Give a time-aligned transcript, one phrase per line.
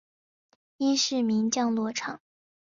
[0.77, 2.21] 伊是名降落场。